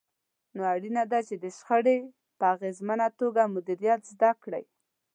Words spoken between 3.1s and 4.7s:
توګه مديريت زده کړئ.